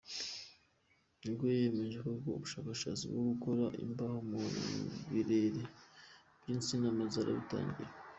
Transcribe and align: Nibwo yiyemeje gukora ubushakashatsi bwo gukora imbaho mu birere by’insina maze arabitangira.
Nibwo 1.23 1.43
yiyemeje 1.53 1.97
gukora 1.99 2.31
ubushakashatsi 2.39 3.03
bwo 3.11 3.21
gukora 3.29 3.65
imbaho 3.83 4.17
mu 4.29 4.39
birere 5.11 5.61
by’insina 6.39 6.87
maze 6.99 7.17
arabitangira. 7.19 7.91